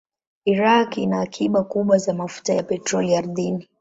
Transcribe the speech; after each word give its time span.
Iraq 0.53 0.91
ina 0.97 1.19
akiba 1.21 1.63
kubwa 1.63 1.97
za 1.97 2.13
mafuta 2.13 2.53
ya 2.53 2.63
petroli 2.63 3.15
ardhini. 3.15 3.69